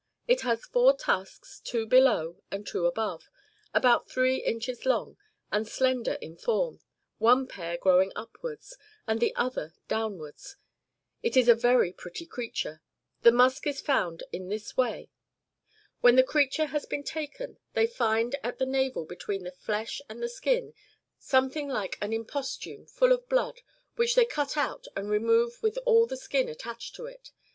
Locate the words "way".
14.75-15.11